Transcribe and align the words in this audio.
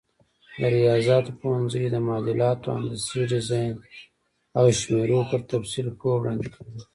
د 0.59 0.61
ریاضیاتو 0.75 1.31
پوهنځی 1.41 1.85
د 1.89 1.95
معادلاتو، 2.07 2.67
هندسي 2.77 3.21
ډیزاین 3.31 3.73
او 4.57 4.65
شمېرو 4.79 5.19
پر 5.29 5.39
تفصیل 5.53 5.87
پوهه 5.99 6.15
وړاندې 6.19 6.47
کوي. 6.55 6.81